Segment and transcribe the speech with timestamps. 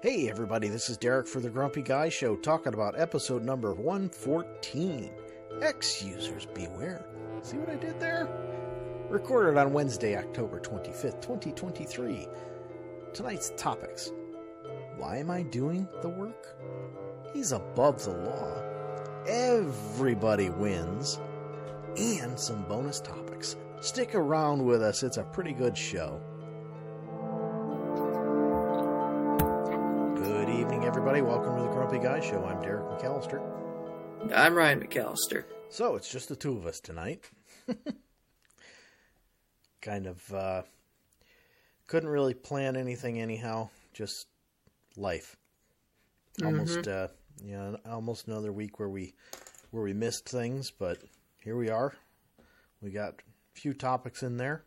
[0.00, 5.10] Hey, everybody, this is Derek for the Grumpy Guy Show talking about episode number 114
[5.60, 7.04] X Users Beware.
[7.42, 8.28] See what I did there?
[9.08, 12.28] Recorded on Wednesday, October 25th, 2023.
[13.12, 14.12] Tonight's topics
[14.98, 16.46] Why am I doing the work?
[17.34, 18.62] He's above the law.
[19.26, 21.18] Everybody wins.
[21.96, 23.56] And some bonus topics.
[23.80, 26.20] Stick around with us, it's a pretty good show.
[31.98, 32.44] Welcome to the Grumpy Guy Show.
[32.44, 34.32] I'm Derek McAllister.
[34.34, 35.44] I'm Ryan McAllister.
[35.68, 37.28] So it's just the two of us tonight.
[39.82, 40.62] kind of uh,
[41.86, 43.70] couldn't really plan anything anyhow.
[43.92, 44.26] Just
[44.96, 45.36] life.
[46.44, 47.08] Almost, uh,
[47.42, 49.14] you know, almost another week where we
[49.70, 50.98] where we missed things, but
[51.42, 51.94] here we are.
[52.80, 54.62] We got a few topics in there.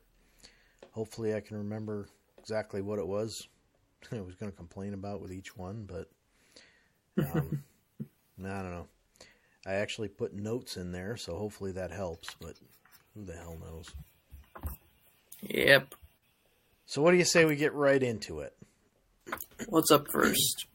[0.92, 2.10] Hopefully, I can remember
[2.40, 3.48] exactly what it was
[4.12, 6.10] I was going to complain about with each one, but
[7.18, 7.64] um,
[8.46, 8.88] I don't know.
[9.66, 12.56] I actually put notes in there, so hopefully that helps, but
[13.14, 13.92] who the hell knows?
[15.42, 15.96] Yep.
[16.86, 18.56] So, what do you say we get right into it?
[19.70, 20.66] What's up first?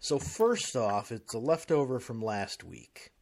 [0.00, 3.12] So, first off, it's a leftover from last week.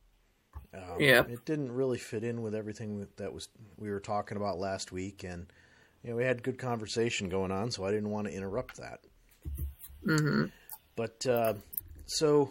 [0.73, 1.31] Um, Yep.
[1.31, 5.25] It didn't really fit in with everything that was we were talking about last week,
[5.25, 5.47] and
[6.03, 9.01] you know we had good conversation going on, so I didn't want to interrupt that.
[10.07, 10.47] Mm-hmm.
[10.97, 11.55] But uh,
[12.11, 12.51] so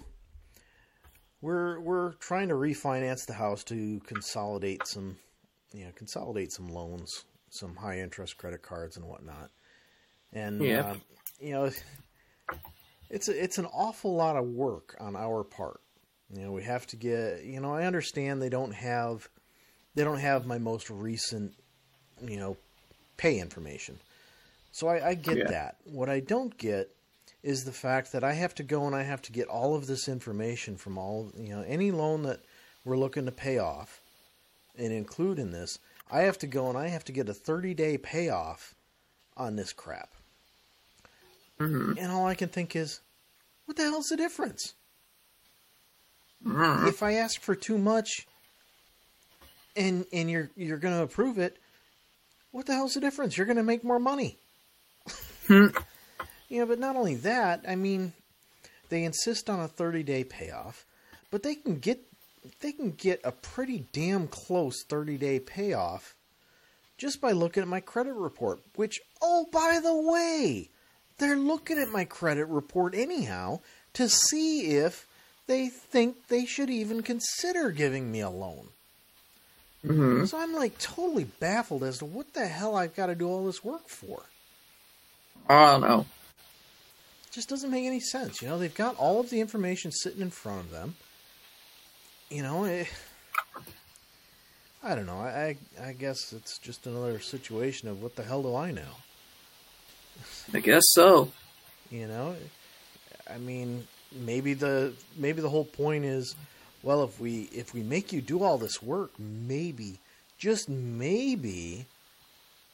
[1.41, 5.17] we're we're trying to refinance the house to consolidate some,
[5.73, 9.49] you know, consolidate some loans, some high interest credit cards and whatnot.
[10.33, 10.85] And Yep.
[10.85, 10.95] uh,
[11.39, 11.71] you know,
[13.09, 15.81] it's a, it's an awful lot of work on our part.
[16.33, 17.43] You know, we have to get.
[17.43, 19.27] You know, I understand they don't have
[19.95, 21.53] they don't have my most recent,
[22.21, 22.57] you know,
[23.17, 23.97] pay information.
[24.71, 25.47] So I, I get Yeah.
[25.47, 25.77] that.
[25.85, 26.95] What I don't get
[27.41, 29.87] is the fact that I have to go and I have to get all of
[29.87, 32.41] this information from all you know any loan that
[32.85, 34.01] we're looking to pay off
[34.77, 35.79] and include in this.
[36.11, 38.73] I have to go and I have to get a 30 day payoff
[39.37, 40.09] on this crap.
[41.59, 41.97] Mm-hmm.
[41.97, 43.01] And all I can think is,
[43.65, 44.73] what the hell's the difference?
[46.45, 46.87] Mm-hmm.
[46.87, 48.25] If I ask for too much
[49.75, 51.57] and and you're you're going to approve it,
[52.51, 53.37] what the hell's the difference?
[53.37, 54.37] You're going to make more money.
[56.49, 56.55] Hmm.
[56.55, 58.13] Yeah, but not only that, I mean,
[58.89, 60.85] they insist on a 30-day payoff,
[61.31, 61.99] but they can get
[62.61, 66.15] they can get a pretty damn close 30-day payoff
[66.97, 70.69] just by looking at my credit report, which oh, by the way,
[71.17, 73.59] they're looking at my credit report anyhow
[73.93, 75.05] to see if
[75.47, 78.69] they think they should even consider giving me a loan.
[79.85, 80.25] Mm-hmm.
[80.25, 83.45] So I'm like totally baffled as to what the hell I've got to do all
[83.45, 84.23] this work for.
[85.47, 86.05] I don't know.
[87.31, 88.41] Just doesn't make any sense.
[88.41, 90.95] You know, they've got all of the information sitting in front of them.
[92.29, 92.85] You know, eh,
[94.83, 95.19] I don't know.
[95.19, 98.97] I, I I guess it's just another situation of what the hell do I know?
[100.53, 101.31] I guess so.
[101.91, 102.35] You know,
[103.29, 106.35] I mean, maybe the maybe the whole point is,
[106.83, 109.99] well, if we if we make you do all this work, maybe
[110.37, 111.85] just maybe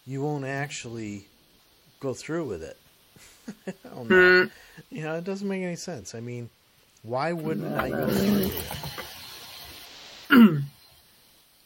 [0.05, 1.25] you won't actually
[1.99, 2.77] go through with it.
[3.67, 4.43] I don't know.
[4.43, 4.47] Hmm.
[4.89, 6.15] You know, it doesn't make any sense.
[6.15, 6.49] I mean,
[7.03, 8.33] why wouldn't I go through
[10.31, 10.63] with?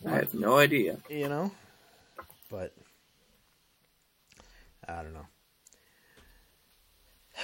[0.05, 0.97] I have no idea.
[1.09, 1.51] You know,
[2.49, 2.73] but
[4.87, 5.25] I don't know.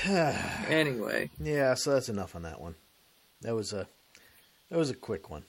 [0.67, 2.75] Anyway, yeah, so that's enough on that one.
[3.41, 3.87] That was a
[4.69, 5.43] that was a quick one.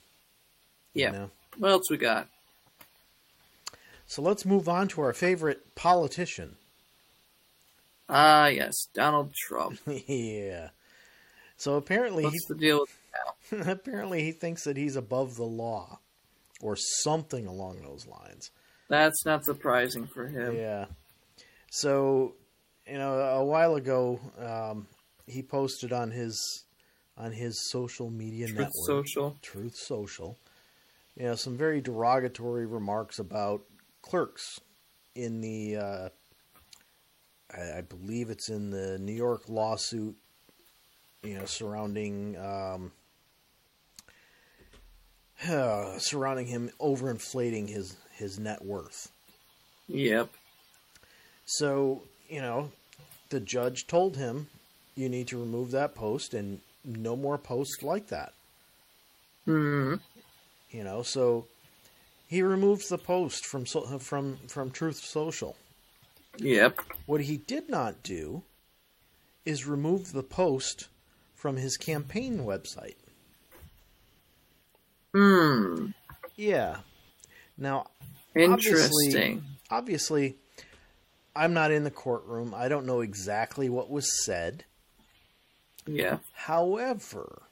[0.95, 1.11] you yeah.
[1.11, 1.31] know?
[1.59, 2.29] What else we got?
[4.07, 6.57] So let's move on to our favorite politician.
[8.09, 9.79] Ah, yes, Donald Trump.
[10.07, 10.71] yeah.
[11.57, 12.91] So apparently What's the deal with
[13.51, 16.01] he apparently he thinks that he's above the law
[16.61, 18.51] or something along those lines.
[18.89, 20.57] That's not surprising for him.
[20.57, 20.87] Yeah.
[21.71, 22.35] So,
[22.87, 24.87] you know, a while ago, um,
[25.27, 26.65] he posted on his
[27.19, 29.37] on his social media Truth network, Social.
[29.43, 30.39] Truth Social,
[31.17, 33.63] you know, some very derogatory remarks about
[34.03, 34.61] clerks
[35.15, 36.09] in the, uh,
[37.55, 40.17] I, I believe it's in the New York lawsuit,
[41.23, 42.37] you know, surrounding.
[42.39, 42.93] Um,
[45.99, 49.11] surrounding him overinflating his his net worth.
[49.89, 50.31] Yep.
[51.45, 52.73] So, you know,
[53.31, 54.49] the judge told him,
[54.97, 58.33] you need to remove that post and no more posts like that.
[59.45, 59.95] Hmm.
[60.71, 61.47] You know, so
[62.27, 65.57] he removed the post from from from Truth Social.
[66.39, 66.81] Yep.
[67.07, 68.43] What he did not do
[69.45, 70.89] is remove the post
[71.35, 72.97] from his campaign website.
[75.15, 75.89] Hmm.
[76.35, 76.79] Yeah.
[77.57, 77.87] Now,
[78.35, 79.45] Interesting.
[79.71, 80.37] obviously,
[81.35, 82.55] I'm not in the courtroom.
[82.55, 84.65] I don't know exactly what was said.
[85.87, 86.19] Yeah.
[86.33, 87.43] However,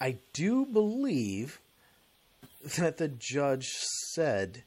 [0.00, 1.60] I do believe
[2.78, 3.68] that the judge
[4.12, 4.62] said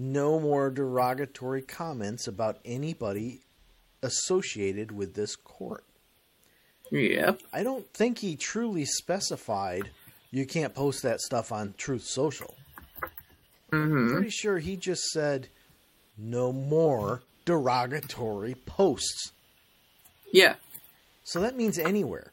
[0.00, 3.40] no more derogatory comments about anybody
[4.02, 5.84] associated with this court.
[6.90, 7.42] Yep.
[7.52, 9.90] I don't think he truly specified
[10.30, 12.54] you can't post that stuff on Truth Social.
[13.70, 15.48] hmm Pretty sure he just said
[16.16, 19.32] no more derogatory posts.
[20.32, 20.54] Yeah.
[21.24, 22.32] So that means anywhere.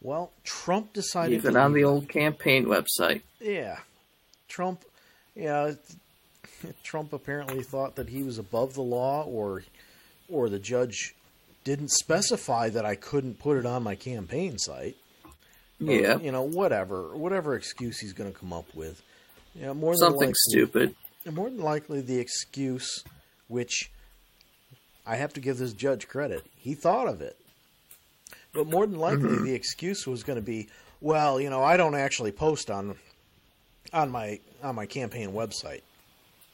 [0.00, 3.22] Well, Trump decided Even on the old campaign website.
[3.40, 3.78] Yeah.
[4.46, 4.84] Trump
[5.36, 5.72] yeah,
[6.82, 9.62] Trump apparently thought that he was above the law or
[10.28, 11.14] or the judge
[11.64, 14.96] didn't specify that I couldn't put it on my campaign site.
[15.80, 16.18] Or, Yeah.
[16.18, 19.02] You know, whatever, whatever excuse he's going to come up with.
[19.54, 20.94] Know, more than Something likely, stupid.
[21.30, 23.02] more than likely the excuse
[23.48, 23.90] which
[25.06, 26.44] I have to give this judge credit.
[26.56, 27.36] He thought of it.
[28.52, 29.44] But more than likely mm-hmm.
[29.44, 30.68] the excuse was going to be,
[31.00, 32.96] well, you know, I don't actually post on
[33.92, 35.82] on my on my campaign website.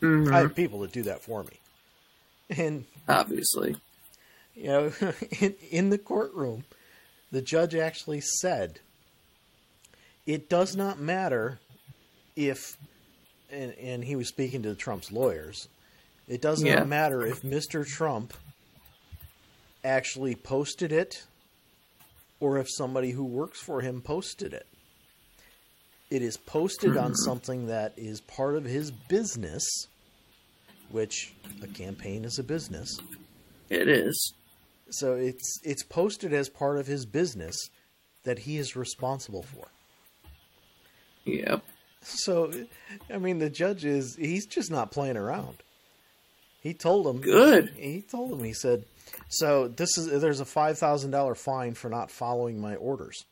[0.00, 1.58] hmm I have people that do that for me.
[2.50, 3.76] And Obviously.
[4.54, 4.92] you know,
[5.40, 6.64] in, in the courtroom,
[7.30, 8.80] the judge actually said,
[10.26, 11.58] "It does not matter
[12.36, 12.76] if,"
[13.50, 15.68] and, and he was speaking to Trump's lawyers.
[16.28, 16.76] It does Yeah.
[16.76, 17.86] not matter if Mr.
[17.86, 18.34] Trump
[19.84, 21.24] actually posted it,
[22.40, 24.66] or if somebody who works for him posted it.
[26.12, 29.64] It is posted on something that is part of his business,
[30.90, 31.32] which
[31.62, 32.98] a campaign is a business.
[33.70, 34.34] It is.
[34.90, 37.56] So it's it's posted as part of his business
[38.24, 39.68] that he is responsible for.
[41.24, 41.62] Yep.
[42.02, 42.52] So
[43.10, 45.62] I mean the judge is he's just not playing around.
[46.60, 47.70] He told him Good.
[47.70, 48.84] He told him he said,
[49.30, 53.24] "So this is there's a five thousand dollar fine for not following my orders,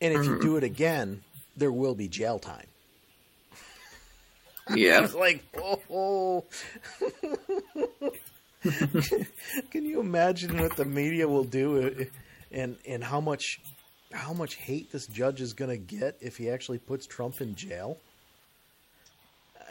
[0.00, 0.40] and if you mm-hmm.
[0.40, 1.22] do it again,
[1.60, 2.66] there will be jail time."
[4.68, 5.00] I Yeah.
[5.02, 5.44] was like,
[5.88, 6.44] "Oh."
[9.70, 12.04] Can you imagine what the media will do, uh,
[12.52, 13.60] and and how much
[14.12, 17.54] how much hate this judge is going to get if he actually puts Trump in
[17.54, 17.96] jail?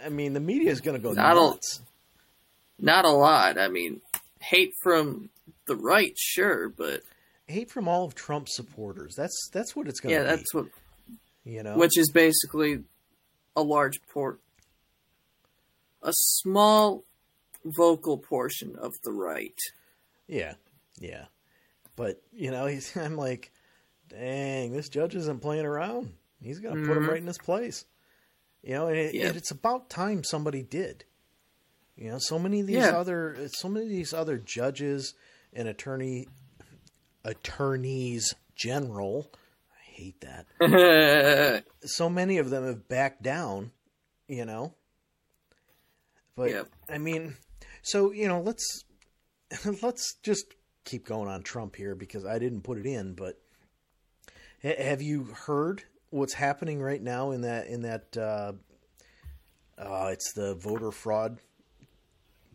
[0.04, 1.82] I mean, the media is going to go Not a- nuts.
[2.80, 3.58] Not a lot.
[3.60, 4.00] I mean,
[4.40, 5.30] hate from
[5.68, 7.02] the right, sure, but
[7.48, 9.14] hate from all of Trump's supporters.
[9.16, 10.30] That's that's what it's going to yeah, be.
[10.30, 10.66] Yeah, that's what.
[11.50, 11.78] You know.
[11.78, 12.84] Which is basically
[13.56, 14.40] a large port,
[16.02, 17.04] a small
[17.66, 19.58] vocal portion of the right.
[20.28, 20.54] yeah,
[21.00, 21.26] yeah.
[21.96, 23.52] But you know, he's, I'm like,
[24.08, 26.14] dang, this judge isn't playing around.
[26.42, 27.08] He's going to put him Mhm.
[27.10, 27.86] right in his place.
[28.64, 29.32] You know, and, it, Yeah.
[29.36, 31.04] it's about time somebody did.
[31.98, 32.98] You know, so many of these Yeah.
[32.98, 35.14] other, so many of these other judges
[35.54, 36.28] and attorney
[37.26, 39.32] attorneys general.
[40.00, 41.66] Hate that.
[41.84, 43.72] so many of them have backed down,
[44.30, 44.74] you know.
[46.38, 46.70] But Yep.
[46.88, 47.36] I mean,
[47.82, 48.86] so you know, let's
[49.84, 50.46] let's just
[50.86, 53.42] keep going on Trump here because I didn't put it in, but
[54.64, 58.54] have you heard what's happening right now in that in that uh,
[59.78, 61.40] uh, it's the voter fraud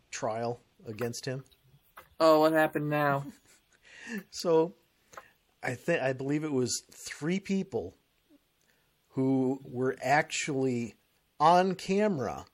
[0.09, 1.43] trial against him?
[2.19, 3.23] oh, what happened now?
[4.29, 4.75] So
[5.65, 7.95] I think I believe it was three people
[9.09, 10.95] who were actually
[11.39, 12.45] on camera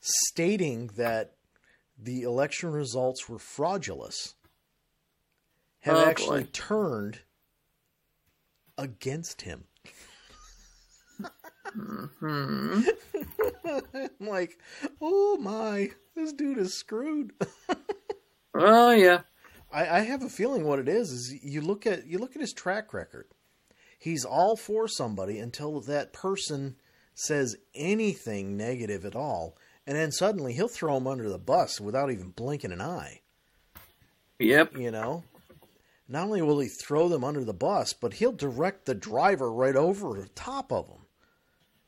[0.00, 1.32] stating that
[1.98, 4.34] the election results were fraudulent
[5.80, 6.48] have Oh, actually boy.
[6.52, 7.20] turned
[8.76, 9.64] against him.
[11.72, 12.82] Hmm.
[13.94, 14.58] I'm like,
[15.00, 17.32] oh my, this dude is screwed.
[18.58, 19.20] Oh yeah.
[19.72, 22.40] I, I have a feeling what it is is you look at you look at
[22.40, 23.26] his track record.
[23.98, 26.76] He's all for somebody until that person
[27.14, 29.56] says anything negative at all,
[29.86, 33.20] and then suddenly he'll throw him under the bus without even blinking an eye.
[34.38, 34.76] Yep.
[34.76, 35.24] You know,
[36.08, 39.76] not only will he throw them under the bus, but he'll direct the driver right
[39.76, 41.06] over the top of them.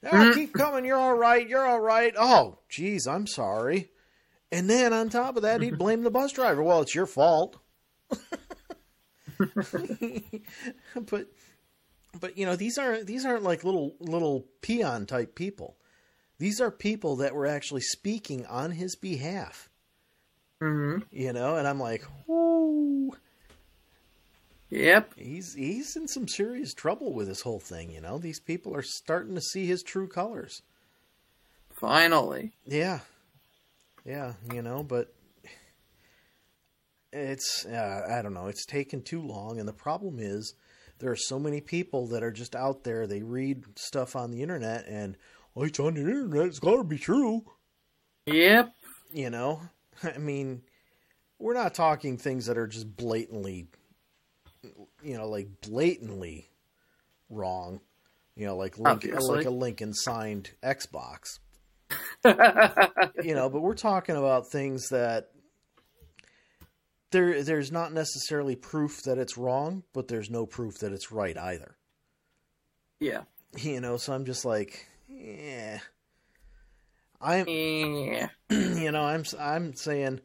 [0.05, 0.35] Oh, ah, mm.
[0.35, 0.85] keep coming.
[0.85, 1.47] You're all right.
[1.47, 2.15] You're all right.
[2.19, 3.91] Oh, geez, I'm sorry.
[4.51, 6.63] And then on top of that, he'd blame the bus driver.
[6.63, 7.59] Well, it's your fault.
[10.95, 11.27] But
[12.21, 15.77] but you know these aren't these aren't like little little peon type people.
[16.39, 19.69] These are people that were actually speaking on his behalf.
[20.63, 21.03] Mm-hmm.
[21.11, 23.13] You know, and I'm like, whoo.
[24.71, 25.15] Yep.
[25.17, 28.19] He's he's in some serious trouble with this whole thing, you know.
[28.19, 30.63] These people are starting to see his true colors.
[31.73, 32.53] Finally.
[32.65, 33.01] Yeah.
[34.05, 35.13] Yeah, you know, but
[37.13, 40.55] it's uh, I don't know, it's taken too long and the problem is
[40.99, 44.43] there are so many people that are just out there, they read stuff on the
[44.43, 45.17] internet and
[45.57, 47.45] oh, it's on the internet, it's got to be true.
[48.27, 48.73] Yep.
[49.13, 49.63] You know?
[50.03, 50.63] I mean,
[51.39, 53.69] we're not talking things that are just blatantly
[55.03, 56.51] you know, like blatantly
[57.31, 57.81] wrong.
[58.37, 61.41] You know, like like a Lincoln signed Xbox.
[63.25, 65.31] you know, but we're talking about things that
[67.11, 71.37] there there's not necessarily proof that it's wrong, but there's no proof that it's right
[71.37, 71.77] either.
[73.01, 73.23] yeah.
[73.57, 75.79] You know, so I'm just like, yeah.
[77.21, 78.29] I'm Yeah.
[78.51, 80.21] you know, I'm I'm saying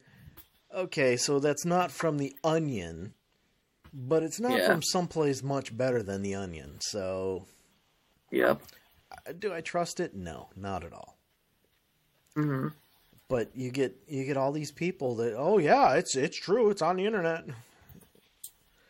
[0.74, 3.14] okay, so that's not from the onion,
[3.92, 4.66] but it's not Yeah.
[4.66, 6.78] from someplace much better than the onion.
[6.80, 7.46] So,
[8.30, 8.60] Yep.
[9.10, 10.14] uh, do I trust it?
[10.14, 11.16] No, not at all.
[12.36, 12.68] Mm-hmm.
[13.34, 16.82] But you get you get all these people that oh yeah, it's it's true, it's
[16.82, 17.44] on the internet.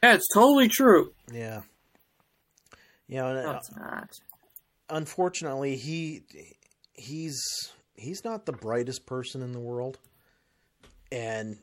[0.02, 1.14] Yeah, it's totally true.
[1.32, 1.62] Yeah.
[3.08, 4.10] You know, and, No, uh, it's not.
[4.90, 6.24] unfortunately, he
[6.92, 7.40] he's
[7.94, 9.98] he's not the brightest person in the world,
[11.10, 11.56] and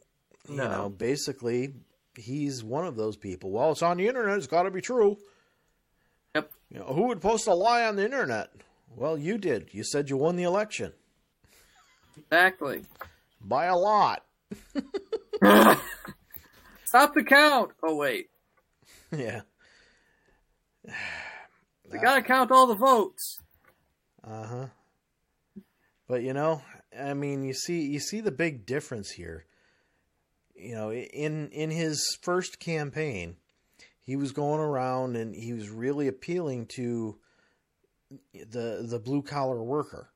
[0.50, 0.67] you No.
[0.71, 1.75] know, basically,
[2.15, 3.51] he's one of those people.
[3.51, 5.19] Well, it's on the internet; it's got to be true.
[6.33, 6.51] Yep.
[6.71, 8.50] You know, who would post a lie on the internet?
[8.95, 9.69] Well, you did.
[9.71, 10.93] You said you won the election
[12.17, 12.81] Exactly.
[13.41, 14.23] by a lot.
[16.85, 17.71] Stop the count.
[17.81, 18.29] Oh wait,
[19.15, 19.41] yeah.
[21.91, 23.39] we gotta count all the votes.
[24.23, 24.67] Uh huh.
[26.07, 26.61] But you know,
[26.99, 29.45] I mean, you see, you see the big difference here.
[30.55, 33.37] You know, in in his first campaign,
[34.01, 37.17] he was going around and he was really appealing to
[38.33, 40.09] the the blue collar worker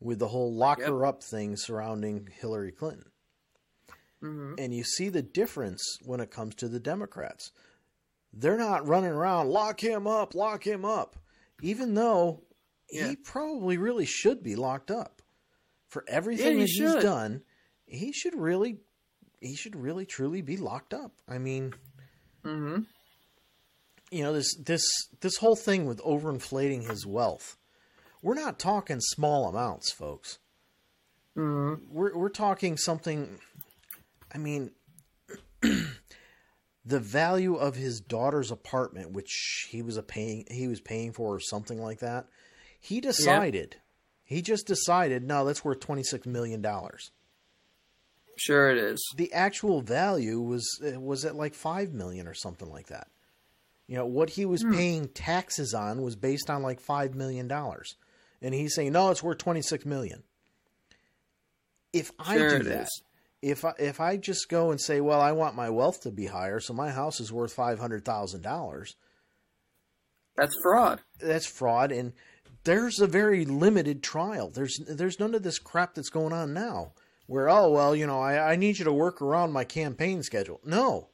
[0.00, 0.88] with the whole lock Yep.
[0.88, 3.10] her up thing surrounding Hillary Clinton.
[4.20, 7.52] hmm And you see the difference when it comes to the Democrats.
[8.32, 11.16] They're not running around, lock him up, lock him up,
[11.62, 12.44] even though
[12.90, 13.08] Yeah.
[13.08, 15.20] he probably really should be locked up
[15.88, 17.42] for everything he that he's done.
[17.86, 18.80] He should really,
[19.40, 21.12] he should really truly be locked up.
[21.28, 21.74] I mean,
[22.44, 22.80] hmm
[24.12, 24.82] you know this this
[25.20, 27.56] this whole thing with overinflating his wealth.
[28.22, 30.38] We're not talking small amounts, folks.
[31.34, 33.38] hmm we're we're talking something
[34.34, 34.72] I mean
[35.62, 41.34] the value of his daughter's apartment which he was a paying he was paying for
[41.36, 42.26] or something like that
[42.80, 43.76] he decided.
[44.24, 47.10] He just decided no that's worth 26 million dollars.
[48.36, 48.98] Sure it is.
[49.16, 53.08] the actual value was uh, was at like 5 million or something like that.
[53.86, 57.96] You know what he was paying taxes on was based on like 5 million dollars
[58.42, 60.22] and he's saying no it's worth 26 million
[61.92, 63.02] if i Sure do that is.
[63.42, 66.26] if I, if I just go and say, well, I want my wealth to be
[66.26, 68.96] higher, so my house is worth five hundred thousand dollars,
[70.36, 71.00] That's fraud.
[71.18, 72.12] that's fraud, and
[72.64, 74.50] there's a very limited trial.
[74.50, 76.92] There's there's none of this crap that's going on now,
[77.26, 80.60] where oh well, you know, I, I need you to work around my campaign schedule.
[80.64, 81.08] No,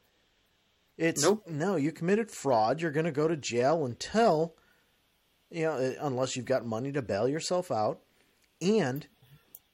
[0.99, 1.45] it's Nope.
[1.49, 2.81] no, you committed fraud.
[2.83, 4.57] You're going to go to jail until,
[5.57, 8.01] you know, uh, unless you've got money to bail yourself out,
[8.61, 9.07] and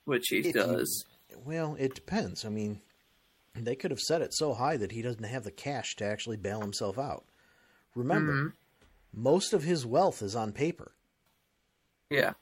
[0.05, 1.05] Which he does.
[1.45, 2.45] Well, it depends.
[2.45, 2.81] I mean,
[3.55, 6.37] they could have set it so high that he doesn't have the cash to actually
[6.37, 7.25] bail himself out.
[7.95, 8.53] Remember, Mhm.
[9.13, 10.93] most of his wealth is on paper.
[12.11, 12.35] Yeah.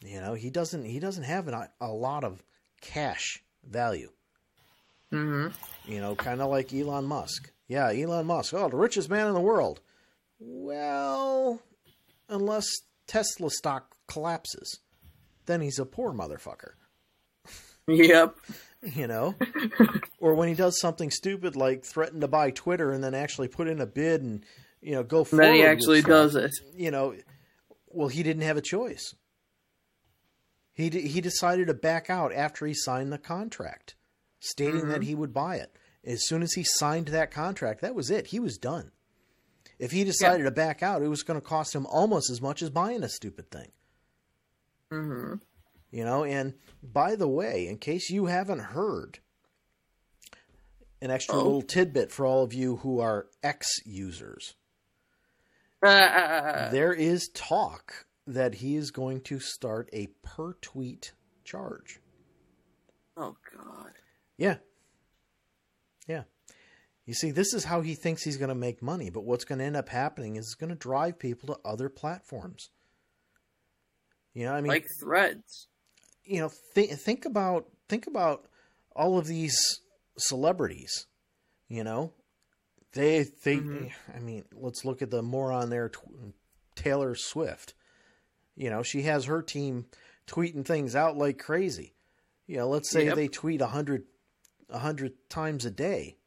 [0.00, 2.42] You know, he doesn't he doesn't have an, a lot of
[2.80, 4.10] cash value.
[5.10, 5.48] hmm
[5.86, 7.52] You know, kind of like Elon Musk.
[7.68, 8.52] Yeah, Elon Musk.
[8.54, 9.80] Oh, the richest man in the world.
[10.38, 11.60] Well,
[12.28, 12.66] unless
[13.06, 14.80] Tesla stock collapses,
[15.46, 16.72] then he's a poor motherfucker.
[17.88, 18.36] Yep.
[18.82, 19.34] you know?
[20.18, 23.68] Or when he does something stupid like threaten to buy twitter and then actually put
[23.68, 24.44] in a bid and
[24.80, 26.50] you know go forward then he actually does it.
[26.74, 27.14] you know
[27.86, 29.14] well he didn't have a choice.
[30.72, 33.94] He d- he decided to back out after he signed the contract
[34.40, 35.02] stating that mm-hmm.
[35.02, 35.76] he would buy it.
[36.04, 38.28] As soon as he signed that contract that was it.
[38.28, 38.90] He was done
[39.78, 42.62] if he decided to back out it was going to cost him almost as much
[42.62, 43.70] as buying a stupid thing.
[44.90, 45.34] Hmm
[45.92, 49.20] you know and by the way in case you haven't heard
[51.00, 51.38] an extra Oh.
[51.42, 54.54] little tidbit for all of you who are x users
[55.82, 61.12] Uh, there is talk that he is going to start a per tweet
[61.44, 62.00] charge.
[63.16, 63.92] Oh God.
[64.36, 64.56] yeah
[67.06, 69.60] You see, this is how he thinks he's going to make money, but what's going
[69.60, 72.70] to end up happening is it's going to drive people to other platforms.
[74.34, 75.68] You know, I mean, like threads.
[76.24, 78.46] you know, th- think about think about
[78.94, 79.56] all of these
[80.18, 81.06] celebrities.
[81.68, 82.12] You know,
[82.92, 83.56] they they.
[83.58, 83.92] Mhm.
[84.14, 85.90] I mean, let's look at the moron there,
[86.74, 87.74] Taylor Swift.
[88.56, 89.86] You know, she has her team
[90.26, 91.94] tweeting things out like crazy.
[92.46, 93.16] You know, let's say Yep.
[93.16, 94.04] they tweet a hundred
[94.68, 96.18] a hundred times a day.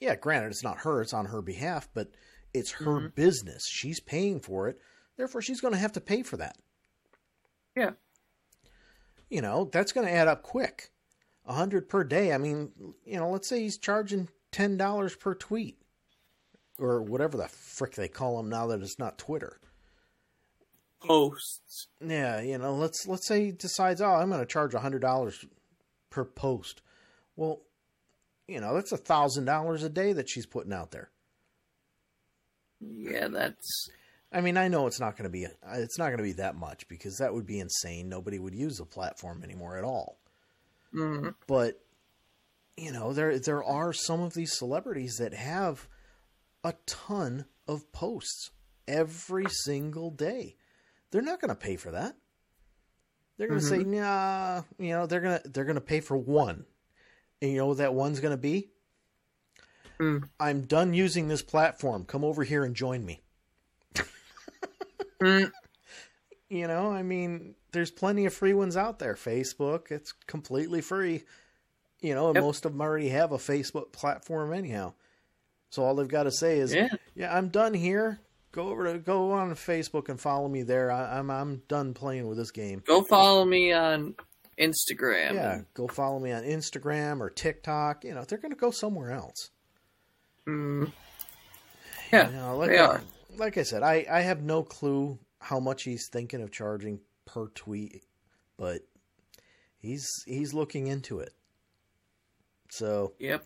[0.00, 2.12] Yeah, granted, it's not her; it's on her behalf, but
[2.54, 3.14] it's her Mhm.
[3.14, 3.66] business.
[3.68, 4.80] She's paying for it,
[5.16, 6.56] therefore, she's going to have to pay for that
[7.76, 7.92] Yeah.
[9.28, 10.90] you know, that's going to add up quick.
[11.44, 12.32] A hundred per day.
[12.32, 15.80] I mean, you know, let's say he's charging ten dollars per tweet,
[16.78, 19.58] or whatever the frick they call them now that it's not Twitter.
[21.00, 21.86] Posts.
[22.00, 25.00] Yeah, you know, let's let's say he decides, oh, I'm going to charge a hundred
[25.00, 25.44] dollars
[26.10, 26.82] per post.
[27.36, 27.62] Well,
[28.48, 31.10] you know, that's a thousand dollars a day that she's putting out there.
[32.80, 33.90] Yeah, that's
[34.32, 36.56] I mean, I know it's not going to be it's not going to be that
[36.56, 38.08] much because that would be insane.
[38.08, 40.18] Nobody would use the platform anymore at all.
[40.94, 41.80] mm, but
[42.76, 45.88] you know there there are some of these celebrities that have
[46.64, 48.50] a ton of posts
[48.86, 50.56] every single day.
[51.10, 52.16] They're not going to pay for that.
[53.38, 56.16] They're going to say, "Nah," you know, they're going to they're going to pay for
[56.16, 56.66] one.
[57.40, 58.68] And you know what that one's going to be?
[60.00, 60.28] Mm.
[60.38, 62.04] I'm done using this platform.
[62.04, 63.20] Come over here and join me.
[65.22, 65.50] mm,
[66.48, 69.14] You know, I mean, there's plenty of free ones out there.
[69.14, 71.24] Facebook, it's completely free.
[72.00, 72.44] You know, and Yep.
[72.44, 74.94] most of them already have a Facebook platform anyhow.
[75.70, 76.88] So all they've got to say is, Yeah.
[77.14, 78.20] "Yeah, I'm done here.
[78.52, 80.90] Go over to go on Facebook and follow me there.
[80.90, 82.82] I, I'm I'm done playing with this game.
[82.86, 84.14] go follow me on
[84.60, 85.34] Instagram.
[85.34, 88.04] Yeah, go follow me on Instagram or TikTok.
[88.04, 89.50] You know, they're going to go somewhere else.
[90.46, 90.92] Mm,
[92.12, 93.00] yeah, You know, like they I, are.
[93.36, 97.46] Like I said, I I have no clue how much he's thinking of charging per
[97.48, 98.02] tweet,
[98.56, 98.80] but
[99.78, 101.32] he's he's looking into it.
[102.70, 103.44] So Yep.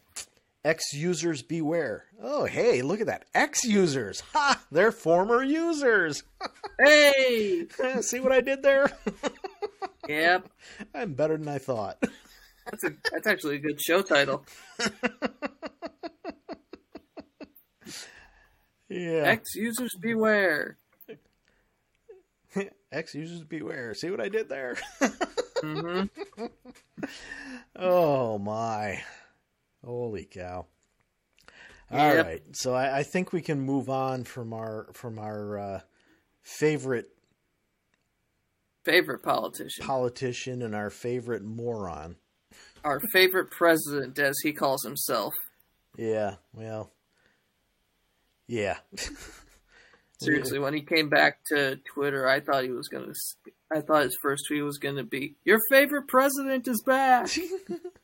[0.65, 2.05] X users beware.
[2.23, 3.25] Oh, hey, look at that.
[3.35, 4.21] X users.
[4.33, 4.63] Ha!
[4.71, 6.23] They're former users.
[6.85, 7.67] Hey.
[8.01, 8.91] See what I did there?
[10.09, 10.49] yep.
[10.95, 12.03] I'm better than I thought.
[12.67, 14.45] That's a that's actually a good show title.
[18.88, 19.23] Yeah.
[19.25, 20.77] X users beware.
[22.93, 23.95] X users beware.
[23.95, 24.77] See what I did there?
[25.62, 26.03] hmm
[27.77, 29.03] oh my.
[29.85, 30.67] Holy cow.
[31.91, 32.27] All Yep.
[32.27, 32.43] right.
[32.53, 35.81] So I, I think we can move on from our from our uh,
[36.43, 37.09] favorite
[38.85, 39.87] Favorite politician.
[39.87, 42.16] politician and our favorite moron.
[42.85, 45.33] Our favorite president, as he calls himself.
[45.97, 46.90] Yeah, well,
[48.49, 48.79] yeah.
[50.21, 53.12] Seriously, when he came back to Twitter, I thought he was gonna.
[53.73, 57.31] I thought his first tweet was gonna be, "Your favorite president is back."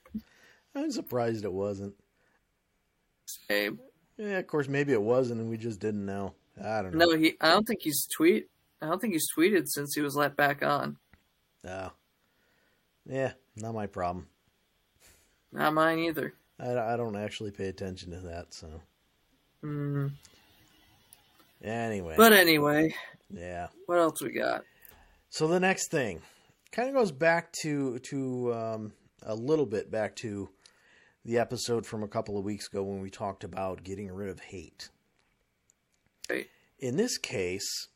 [0.75, 1.95] I'm surprised it wasn't.
[3.27, 3.79] Same.
[4.17, 6.35] Yeah, of course, maybe it wasn't, and we just didn't know.
[6.61, 7.07] I don't know.
[7.07, 7.37] No, he.
[7.41, 8.49] I don't think he's tweet.
[8.81, 10.97] I don't think he's tweeted since he was let back on.
[11.67, 11.91] Oh.
[13.07, 14.29] Yeah, not my problem.
[15.53, 16.35] Not mine either.
[16.61, 18.69] I, I don't actually pay attention to that, so.
[19.65, 20.13] Mm.
[21.63, 22.15] Anyway.
[22.17, 22.95] But anyway,
[23.33, 23.69] yeah.
[23.87, 24.65] what else we got?
[25.31, 26.23] So the next thing
[26.71, 30.51] kind of goes back to to um, a little bit back to
[31.25, 34.41] the episode from a couple of weeks ago when we talked about getting rid of
[34.41, 34.89] hate.
[36.31, 36.47] Right.
[36.79, 37.89] In this case,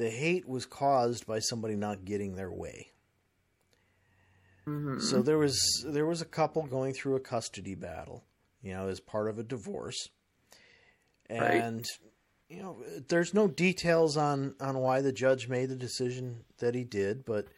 [0.00, 2.90] the hate was caused by somebody not getting their way.
[4.66, 4.98] Mhm.
[5.02, 8.24] So there was there was a couple going through a custody battle,
[8.62, 10.08] you know, as part of a divorce.
[11.28, 11.40] Right.
[11.60, 11.86] And
[12.48, 16.82] you know, there's no details on on why the judge made the decision that he
[16.82, 17.48] did, but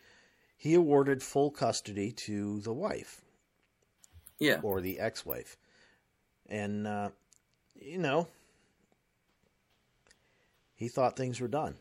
[0.57, 3.23] he awarded full custody to the wife
[4.41, 4.61] Yeah.
[4.63, 5.57] or the ex-wife.
[6.47, 7.11] And uh,
[7.77, 8.27] you know,
[10.75, 11.77] he thought things were done.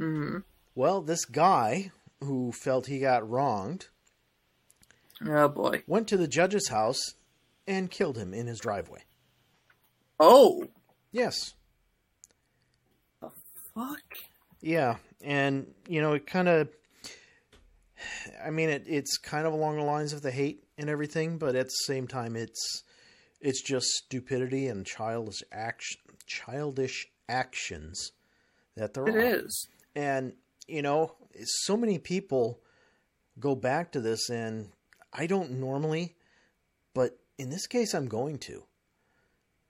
[0.00, 0.38] Hmm
[0.74, 3.88] Well, this guy who felt he got wronged
[5.26, 5.82] Oh boy.
[5.86, 7.14] went to the judge's house
[7.66, 9.04] and killed him in his driveway.
[10.18, 10.64] Oh.
[11.12, 11.54] Yes.
[13.20, 13.30] The
[13.74, 14.00] fuck.
[14.62, 16.68] Yeah, and you know, it kind of
[18.42, 21.54] I mean it it's kind of along the lines of the hate and everything, but
[21.54, 22.82] at the same time it's
[23.40, 28.12] it's just stupidity and childish action childish actions
[28.76, 29.68] that there It is.
[29.94, 30.34] And
[30.66, 32.60] you know, so many people
[33.38, 34.70] go back to this and
[35.12, 36.16] I don't normally,
[36.94, 38.64] but in this case, I'm going to.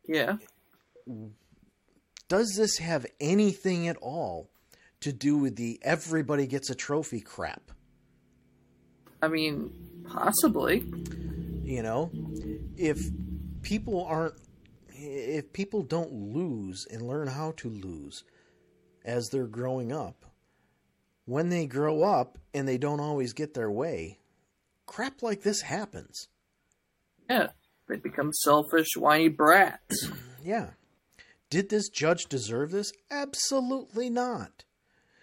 [0.06, 0.37] Yeah.
[2.28, 4.50] Does this have anything at all
[5.00, 7.70] to do with the everybody gets a trophy crap?
[9.22, 9.72] I mean,
[10.06, 10.85] possibly.
[11.62, 12.11] You know,
[12.76, 13.00] if
[13.62, 14.35] people aren't,
[14.88, 18.24] if people don't lose and learn how to lose
[19.04, 20.26] as they're growing up,
[21.24, 24.18] when they grow up and they don't always get their way,
[24.86, 26.28] crap like this happens.
[27.28, 27.48] Yeah,
[27.88, 30.08] they become selfish, whiny brats.
[30.44, 30.70] yeah.
[31.48, 32.92] Did this judge deserve this?
[33.10, 34.64] Absolutely not.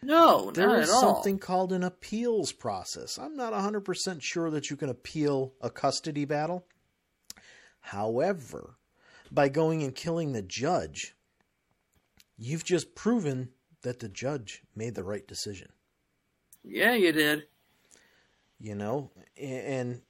[0.02, 1.16] No, there is something all.
[1.16, 3.18] Something called an appeals process.
[3.18, 6.66] I'm not 100% sure that you can appeal a custody battle.
[7.80, 8.78] However,
[9.32, 11.16] by going and killing the judge,
[12.38, 13.50] you've just proven
[13.88, 15.70] that the judge made the right decision.
[16.62, 17.44] Yeah, you did.
[18.60, 20.02] You know, and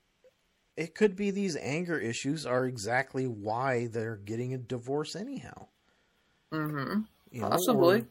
[0.76, 5.68] it could be these anger issues are exactly why they're getting a divorce anyhow.
[6.52, 7.02] Mm-hmm.
[7.30, 8.06] You know, Possibly.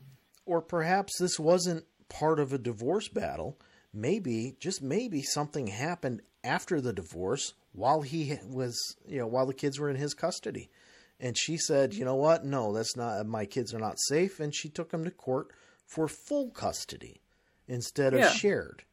[0.44, 3.58] Or, or perhaps this wasn't part of a divorce battle.
[3.92, 9.54] Maybe, just maybe, something happened after the divorce while he was, you know, while the
[9.54, 10.70] kids were in his custody.
[11.18, 12.44] And she said, you know what?
[12.44, 14.38] No, that's not, my kids are not safe.
[14.38, 15.48] And she took them to court
[15.86, 17.22] for full custody
[17.68, 18.30] instead of yeah.
[18.30, 18.84] shared.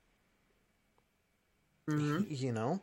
[1.89, 2.23] Mm-hmm.
[2.29, 2.81] You know?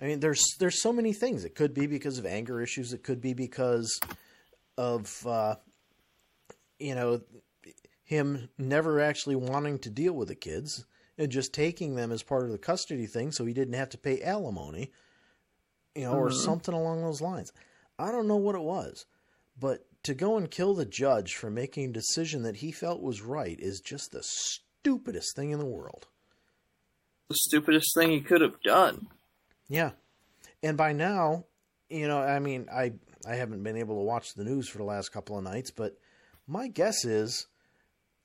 [0.00, 1.44] I mean, there's there's so many things.
[1.44, 2.92] It could be because of anger issues.
[2.92, 3.98] It could be because
[4.76, 5.56] of uh,
[6.78, 7.20] you know
[8.04, 10.84] him never actually wanting to deal with the kids
[11.18, 13.98] and just taking them as part of the custody thing, so he didn't have to
[13.98, 14.92] pay alimony,
[15.96, 16.20] you know, mm-hmm.
[16.20, 17.52] or something along those lines.
[17.98, 19.06] I don't know what it was,
[19.58, 23.22] but to go and kill the judge for making a decision that he felt was
[23.22, 26.06] right is just the stupidest thing in the world.
[27.28, 29.08] The stupidest thing he could have done.
[29.68, 29.90] Yeah.
[30.62, 31.44] And by now,
[31.90, 32.92] you know, I mean, I
[33.26, 35.98] I haven't been able to watch the news for the last couple of nights, but
[36.46, 37.46] my guess is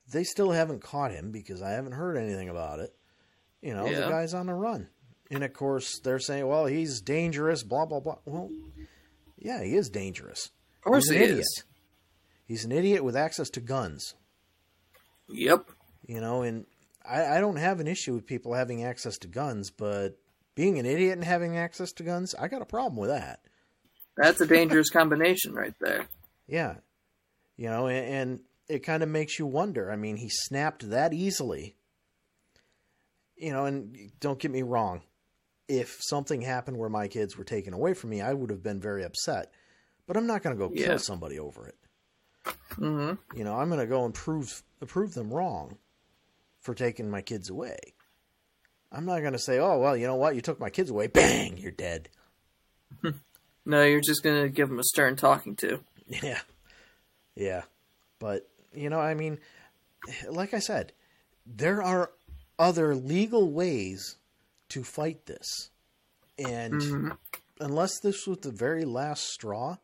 [0.09, 2.95] they still haven't caught him because I haven't heard anything about it.
[3.61, 4.01] You know, yeah.
[4.01, 4.87] the guy's on the run.
[5.31, 8.17] And of course, they're saying, well, he's dangerous, blah, blah, blah.
[8.25, 8.49] Well,
[9.43, 10.49] yeah, he is dangerous.
[10.79, 11.39] Of course he's he idiot.
[11.39, 11.63] is.
[12.45, 14.15] He's an idiot with access to guns.
[15.29, 15.69] Yep.
[16.07, 16.65] You know, and
[17.07, 20.17] I, I don't have an issue with people having access to guns, but
[20.55, 23.39] being an idiot and having access to guns, I got a problem with that.
[24.17, 26.05] That's a dangerous combination right there.
[26.47, 26.75] Yeah.
[27.57, 29.91] You know, and, and it kind of makes you wonder.
[29.91, 31.75] I mean, he snapped that easily.
[33.35, 35.01] You know, and don't get me wrong.
[35.67, 38.81] If something happened where my kids were taken away from me, I would have been
[38.81, 39.51] very upset.
[40.05, 40.87] But I'm not going to go yeah.
[40.87, 41.77] kill somebody over it.
[42.75, 43.37] Mm-hmm.
[43.37, 45.77] You know, I'm going to go and prove prove them wrong
[46.59, 47.77] for taking my kids away.
[48.91, 50.35] I'm not going to say, oh, well, you know what?
[50.35, 51.07] You took my kids away.
[51.07, 52.09] Bang, you're dead.
[53.65, 55.79] no, you're just going to give them a stern talking to.
[56.05, 56.39] Yeah.
[57.35, 57.63] Yeah.
[58.19, 59.39] But, you know, I mean,
[60.29, 60.93] like I said,
[61.45, 62.11] there are
[62.59, 64.17] other legal ways
[64.73, 65.69] to fight this.
[66.37, 67.09] And mm-hmm.
[67.59, 69.77] unless this was the very last straw,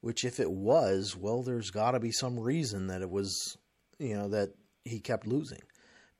[0.00, 3.56] which if it was, well, there's got to be some reason that it was,
[3.98, 4.50] you know, that
[4.84, 5.62] he kept losing.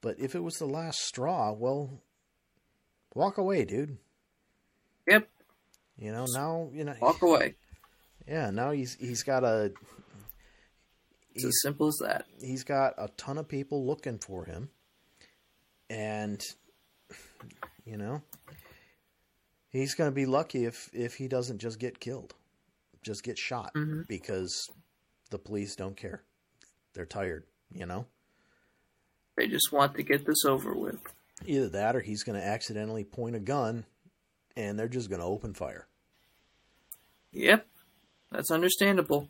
[0.01, 2.03] But if it was the last straw, well,
[3.15, 3.99] walk away, dude.
[5.07, 5.29] Yep.
[5.99, 7.55] You know now you know walk away.
[8.27, 9.73] Yeah, now he's he's got a.
[11.35, 12.27] It's as simple as that.
[12.43, 14.69] He's got a ton of people looking for him,
[15.89, 16.39] and
[17.89, 18.23] you know
[19.71, 22.35] he's going to be lucky if if he doesn't just get killed,
[23.03, 24.03] just get shot mm-hmm.
[24.09, 24.69] because
[25.31, 26.23] the police don't care.
[26.95, 28.07] They're tired, you know.
[29.37, 31.01] They just want to get this over with.
[31.47, 33.85] Either that or he's going to accidentally point a gun
[34.57, 35.87] and they're just going to open fire.
[37.31, 37.65] Yep.
[38.33, 39.29] That's understandable.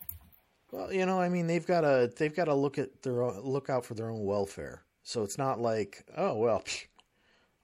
[0.73, 3.41] Well, you know, I mean, they've got to they've got to look at their own,
[3.41, 4.83] look out for their own welfare.
[5.03, 6.87] So it's not like, oh well, psh,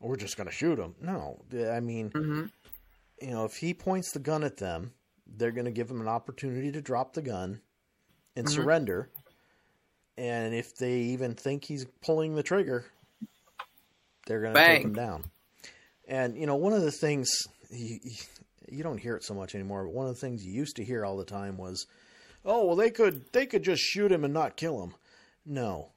[0.01, 0.95] we're just going to shoot them.
[1.01, 2.45] No, I mean, mm-hmm.
[3.21, 4.93] you know, if he points the gun at them,
[5.27, 7.61] they're going to give him an opportunity to drop the gun
[8.37, 8.55] and mm-hmm.
[8.55, 9.11] surrender.
[10.17, 12.85] And if they even think he's pulling the trigger,
[14.27, 15.25] they're going to take him down.
[16.07, 17.31] And you know, one of the things
[17.71, 17.99] you,
[18.69, 20.85] you don't hear it so much anymore, but one of the things you used to
[20.85, 21.87] hear all the time was,
[22.45, 24.95] "Oh, well, they could they could just shoot him and not kill him."
[25.47, 25.91] No,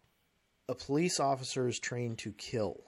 [0.68, 2.87] a police officer is trained to kill.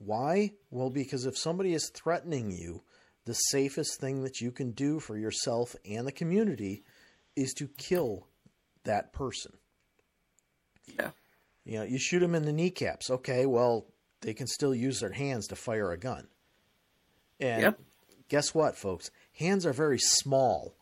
[0.00, 0.52] Why?
[0.70, 2.82] Well, because if somebody is threatening you,
[3.26, 6.82] the safest thing that you can do for yourself and the community
[7.36, 8.26] is to kill
[8.84, 9.52] that person.
[10.98, 11.10] Yeah.
[11.64, 13.10] You know, you shoot him in the kneecaps.
[13.10, 13.86] Okay, well,
[14.22, 16.28] they can still use their hands to fire a gun.
[17.38, 17.80] And yep.
[18.28, 19.10] guess what, folks?
[19.34, 20.74] Hands are very small.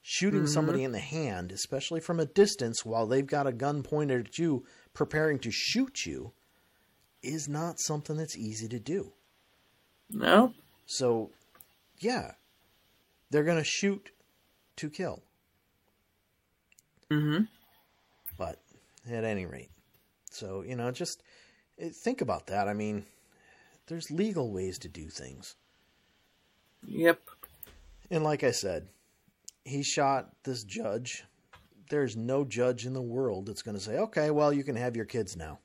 [0.00, 0.48] Shooting Mhm.
[0.48, 4.38] somebody in the hand, especially from a distance while they've got a gun pointed at
[4.38, 6.32] you, preparing to shoot you,
[7.22, 9.12] is not something that's easy to do.
[10.10, 10.52] No.
[10.86, 11.30] So,
[11.98, 12.32] yeah,
[13.30, 14.10] they're going to shoot
[14.76, 15.22] to kill.
[17.10, 17.44] Mm-hmm.
[18.36, 18.58] But
[19.10, 19.70] at any rate,
[20.30, 21.22] so, you know, just
[21.78, 22.68] eh, think about that.
[22.68, 23.04] I mean,
[23.86, 25.56] there's legal ways to do things.
[26.86, 27.20] Yep.
[28.10, 28.88] And like I said,
[29.64, 31.24] he shot this judge.
[31.90, 34.96] There's no judge in the world that's going to say, okay, well, you can have
[34.96, 35.58] your kids now.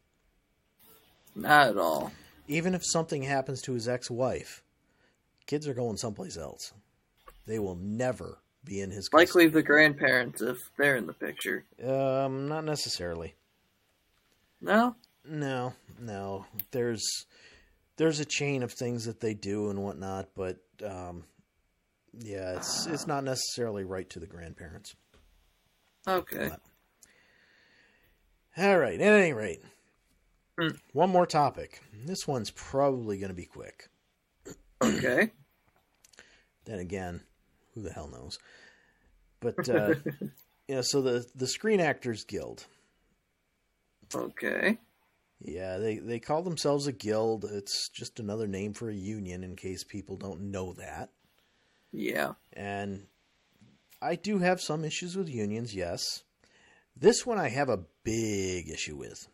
[1.38, 2.12] Not at all.
[2.48, 4.64] Even if something happens to his ex wife,
[5.46, 6.74] kids are going someplace else.
[7.46, 9.28] They will never be in his custody.
[9.28, 11.64] Likely the grandparents if they're in the picture.
[11.82, 13.36] Um, not necessarily.
[14.60, 14.96] No?
[15.24, 16.46] No, no.
[16.72, 17.06] There's
[17.98, 21.24] there's a chain of things that they do and whatnot, but um,
[22.18, 24.96] yeah, it's it's not necessarily right to the grandparents.
[26.08, 26.50] Okay.
[28.58, 29.00] All right.
[29.00, 29.62] At any rate.
[30.94, 31.82] One more topic.
[32.06, 33.90] This one's probably going to be quick.
[34.82, 35.32] Okay.
[36.66, 37.22] Then again,
[37.74, 38.40] who the hell knows?
[39.40, 39.96] But uh,
[40.68, 42.66] you know, so the the Screen Actors Guild.
[44.14, 44.78] Okay.
[45.40, 47.46] Yeah, they they call themselves a guild.
[47.46, 51.10] It's just another name for a union, in case people don't know that.
[51.94, 52.34] Yeah.
[52.52, 53.06] And
[54.02, 55.74] I do have some issues with unions.
[55.74, 56.24] Yes,
[56.96, 59.28] this one I have a big issue with.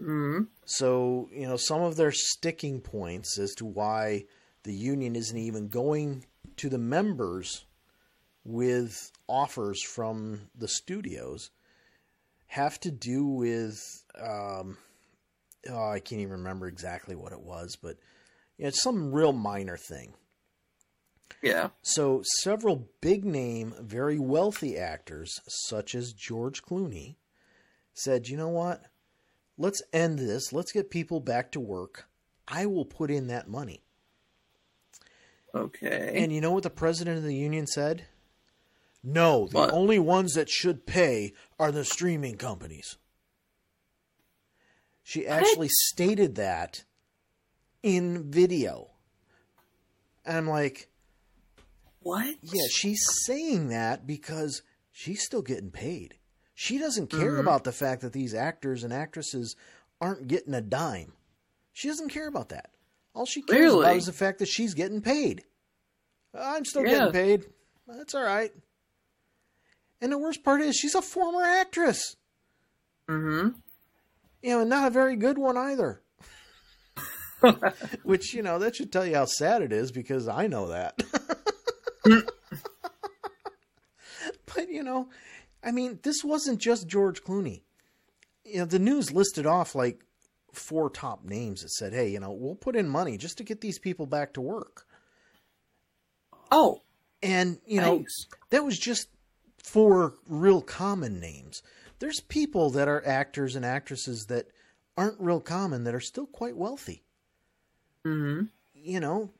[0.00, 0.44] Mm-hmm.
[0.64, 4.24] So, you know, some of their sticking points as to why
[4.64, 7.64] the union isn't even going to the members
[8.44, 11.50] with offers from the studios
[12.48, 13.80] have to do with
[14.20, 14.76] um,
[15.68, 17.96] oh, I can't even remember exactly what it was, but
[18.56, 20.14] you know, it's some real minor thing.
[21.42, 21.68] Yeah.
[21.82, 27.16] So, several big name, very wealthy actors, such as George Clooney,
[27.94, 28.82] said, you know what?
[29.58, 30.52] Let's end this.
[30.52, 32.08] Let's get people back to work.
[32.46, 33.82] I will put in that money.
[35.54, 36.12] Okay.
[36.14, 38.06] And you know what the president of the union said?
[39.02, 39.72] No, the What?
[39.72, 42.98] only ones that should pay are the streaming companies.
[45.02, 46.82] She actually stated that
[47.82, 48.90] in video.
[50.24, 50.88] And I'm like,
[52.00, 52.36] what?
[52.42, 56.16] Yeah, she's saying that because she's still getting paid.
[56.58, 57.40] She doesn't care Mhm.
[57.40, 59.54] about the fact that these actors and actresses
[60.00, 61.12] aren't getting a dime.
[61.74, 62.70] She doesn't care about that.
[63.14, 65.44] All she cares about is the fact that she's getting paid.
[66.32, 67.10] I'm still Yeah.
[67.10, 67.52] getting paid.
[67.86, 68.54] That's all right.
[70.00, 72.16] And the worst part is she's a former actress.
[73.08, 73.58] Mm-hmm.
[74.42, 76.02] You know, and not a very good one either.
[78.02, 81.02] Which, you know, that should tell you how sad it is because I know that.
[84.54, 85.08] but, you know,
[85.66, 87.62] I mean, this wasn't just George Clooney.
[88.44, 90.04] You know, the news listed off like
[90.52, 93.60] four top names that said, hey, you know, we'll put in money just to get
[93.60, 94.86] these people back to work.
[96.52, 96.80] Oh,
[97.22, 98.26] And, you know, thanks.
[98.50, 99.08] that was just
[99.62, 101.62] four real common names.
[101.98, 104.46] There's people that are actors and actresses that
[104.96, 107.02] aren't real common that are still quite wealthy.
[108.06, 108.44] Mm-hmm.
[108.74, 109.30] You know,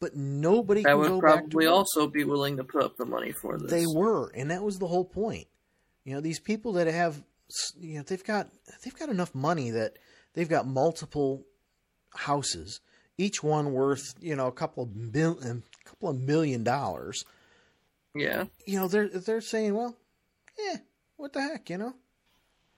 [0.00, 3.04] but nobody can would go back to probably also be willing to put up the
[3.04, 3.70] money for this.
[3.70, 5.46] They were, and that was the whole point.
[6.04, 7.22] You know, these people that have,
[7.78, 8.48] you know, they've got
[8.82, 9.98] they've got enough money that
[10.32, 11.44] they've got multiple
[12.14, 12.80] houses,
[13.18, 17.24] each one worth you know a couple of mil, a couple of million dollars.
[18.14, 18.46] Yeah.
[18.66, 19.96] You know, they're they're saying, well,
[20.58, 20.78] yeah,
[21.16, 21.94] what the heck, you know,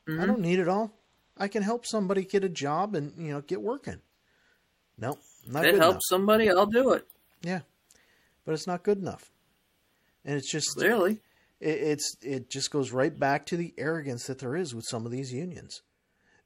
[0.08, 0.26] I Mhm.
[0.26, 0.92] don't need it all.
[1.38, 4.00] I can help somebody get a job and you know get working.
[4.98, 6.02] No, not If it good helps enough.
[6.08, 7.08] somebody, I'll do it.
[7.42, 7.60] Yeah,
[8.44, 9.30] but it's not good enough,
[10.24, 11.20] and it's just Clearly.
[11.60, 15.04] it, it's it just goes right back to the arrogance that there is with some
[15.06, 15.82] of these unions.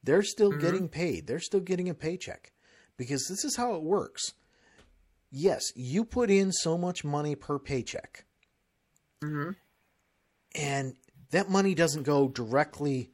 [0.02, 0.60] They're still Mhm.
[0.60, 1.26] getting paid.
[1.26, 2.52] They're still getting a paycheck
[2.96, 4.22] because this is how it works.
[5.30, 8.24] Yes, you put in so much money per paycheck,
[9.22, 9.50] Mm-hmm.
[10.54, 10.94] and
[11.30, 13.10] that money doesn't go directly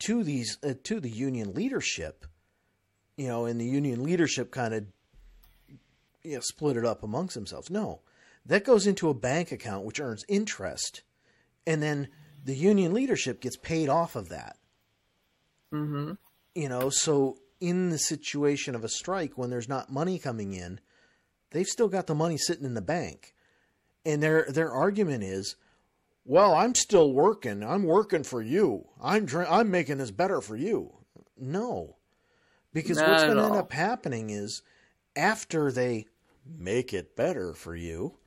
[0.00, 2.26] to these uh, to the union leadership.
[3.16, 4.86] You know, and the union leadership kind of
[6.24, 7.70] you know split it up amongst themselves.
[7.70, 8.00] No,
[8.46, 11.02] that goes into a bank account which earns interest,
[11.66, 12.08] and then
[12.44, 14.56] the union leadership gets paid off of that.
[15.72, 16.12] Mm-hmm.
[16.54, 20.80] You know, so in the situation of a strike when there's not money coming in,
[21.50, 23.34] they've still got the money sitting in the bank.
[24.04, 25.56] And their their argument is,
[26.24, 27.62] "Well, I'm still working.
[27.62, 28.88] I'm working for you.
[29.00, 30.92] I'm try- I'm making this better for you."
[31.36, 31.96] No.
[32.72, 34.62] Because Not what's going to end up happening is
[35.14, 36.06] after they
[36.46, 38.18] make it better for you,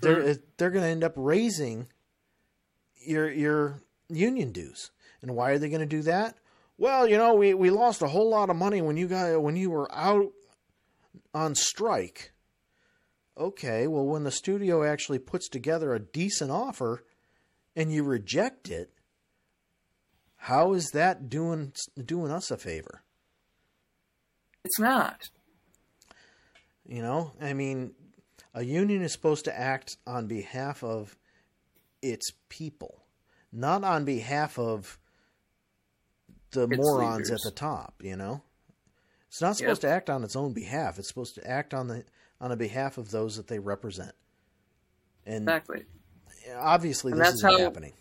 [0.00, 0.42] they're Mm-hmm.
[0.56, 1.88] they're going to end up raising
[3.04, 4.90] your your union dues.
[5.22, 6.38] And why are they going to do that?
[6.78, 9.56] Well, you know, we, we lost a whole lot of money when you got when
[9.56, 10.32] you were out
[11.34, 12.32] on strike.
[13.36, 17.04] Okay, well when the studio actually puts together a decent offer
[17.76, 18.92] and you reject it,
[20.36, 23.02] how is that doing doing us a favor?
[24.64, 25.28] It's not.
[26.90, 27.94] You know, I mean,
[28.52, 31.16] a union is supposed to act on behalf of
[32.02, 33.04] its people,
[33.52, 34.98] not on behalf of
[36.50, 37.46] the Its morons leaders.
[37.46, 38.02] at the top.
[38.02, 38.42] You know,
[39.28, 39.90] it's not supposed Yep.
[39.90, 40.98] to act on its own behalf.
[40.98, 42.04] It's supposed to act on the
[42.40, 44.14] on the behalf of those that they represent.
[45.26, 45.84] And Exactly.
[46.56, 47.92] obviously, And this that's isn't how- happening.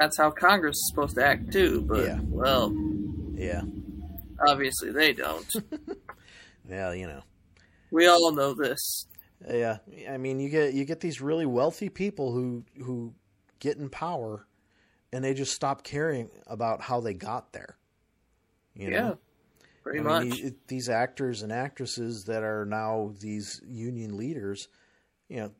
[0.00, 2.20] That's how Congress is supposed to act too, but Yeah.
[2.22, 2.72] well,
[3.34, 3.62] Yeah,
[4.48, 5.46] obviously they don't.
[6.68, 7.22] yeah, you know.
[7.90, 9.06] We all know this.
[9.48, 13.14] Yeah, I mean, you get you get these really wealthy people who who
[13.60, 14.46] get in power,
[15.12, 17.76] and they just stop caring about how they got there.
[18.74, 19.00] You yeah.
[19.00, 19.18] know,
[19.82, 20.22] Pretty I much.
[20.22, 24.68] mean, these, these actors and actresses that are now these union leaders,
[25.28, 25.52] you know,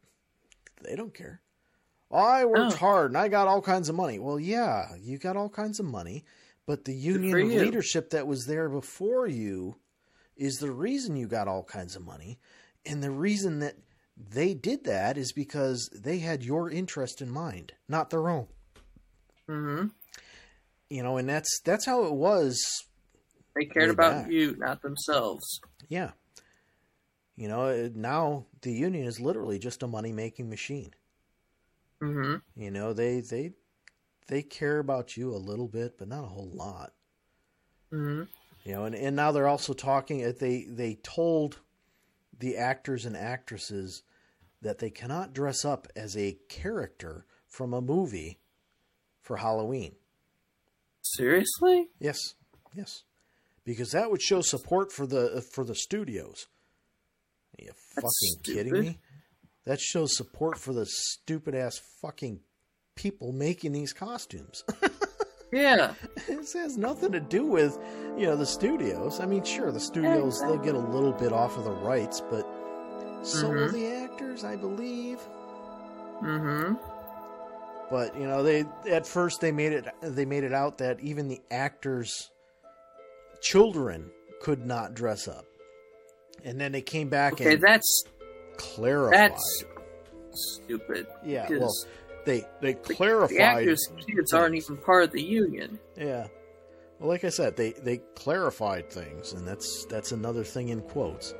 [0.83, 1.41] they don't care.
[2.11, 2.77] Oh, I worked No.
[2.77, 4.19] hard and I got all kinds of money.
[4.19, 6.25] Well, yeah, you got all kinds of money,
[6.67, 7.61] but the union you.
[7.61, 9.77] leadership that was there before you
[10.37, 12.39] is the reason you got all kinds of money.
[12.85, 13.77] And the reason that
[14.17, 18.47] they did that is because they had your interest in mind, not their own.
[19.49, 19.87] hmm
[20.89, 22.63] You know, and that's that's how it was
[23.55, 24.31] They cared about back.
[24.31, 25.61] you, not themselves.
[25.89, 26.13] Yeah.
[27.37, 30.95] You know, now the union is literally just a money making machine.
[32.01, 33.53] hmm You know, they they
[34.29, 36.93] they care about you a little bit, but not a whole lot.
[37.91, 38.23] hmm
[38.67, 41.61] You know, and, and now they're also talking uh, they they told
[42.37, 44.03] the actors and actresses
[44.61, 48.41] that they cannot dress up as a character from a movie
[49.21, 49.95] for Halloween.
[51.01, 51.91] Seriously?
[52.01, 52.19] Yes.
[52.75, 53.05] Yes.
[53.65, 56.49] Because that would show support for the for the studios.
[57.57, 58.99] Are you That's fucking kidding me?
[59.65, 62.41] That shows support for the stupid ass fucking
[62.97, 64.65] people making these costumes.
[65.53, 65.95] Yeah.
[66.27, 67.79] this has nothing to do with,
[68.17, 69.21] you know, the studios.
[69.21, 72.47] I mean, sure, the studios they'll get a little bit off of the rights, but
[73.23, 73.73] so will Mhm.
[73.73, 75.19] the actors, I believe.
[76.21, 76.75] hmm
[77.91, 81.29] But you know, they at first they made it they made it out that even
[81.29, 82.31] the actors'
[83.41, 85.45] children could not dress up,
[86.45, 88.05] and then they came back Okay, and that's
[88.57, 89.31] clarified.
[89.33, 89.65] that's
[90.33, 91.07] stupid.
[91.25, 91.73] yeah, well,
[92.27, 93.37] they they the- clarified.
[93.37, 95.79] The actors' kids aren't even part of the union.
[95.97, 96.27] Yeah,
[97.01, 101.35] well, like I said, they they clarified things, and that's that's another thing in quotes,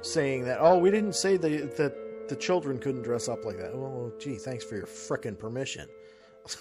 [0.00, 3.76] saying that oh, we didn't say the, that the children couldn't dress up like that.
[3.76, 5.88] Well, gee, thanks for your frickin' permission.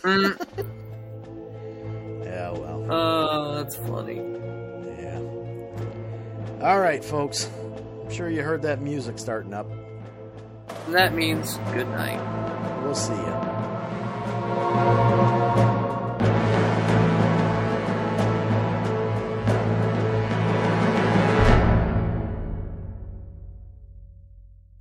[0.04, 0.38] Mm,
[2.26, 2.92] Yeah, well.
[2.92, 4.18] uh, that's funny.
[4.18, 5.20] Yeah.
[6.62, 7.50] All right, folks.
[8.04, 9.70] I'm sure you heard that music starting up.
[10.86, 12.20] And that means good night.
[12.88, 13.38] We'll see you.